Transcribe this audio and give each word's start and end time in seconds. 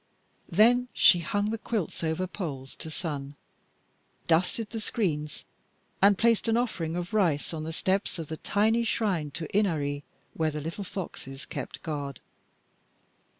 Then 0.49 0.87
she 0.95 1.19
hung 1.19 1.51
the 1.51 1.59
quilts 1.59 2.03
over 2.03 2.25
poles 2.25 2.75
to 2.77 2.89
sun, 2.89 3.35
dusted 4.25 4.71
the 4.71 4.81
screens, 4.81 5.45
and 6.01 6.17
placed 6.17 6.47
an 6.47 6.57
offering 6.57 6.95
of 6.95 7.13
rice 7.13 7.53
on 7.53 7.65
the 7.65 7.71
steps 7.71 8.17
of 8.17 8.25
the 8.27 8.37
tiny 8.37 8.83
shrine 8.83 9.29
to 9.29 9.47
Inari, 9.55 10.03
where 10.33 10.49
the 10.49 10.59
little 10.59 10.83
foxes 10.83 11.45
kept 11.45 11.83
guard. 11.83 12.19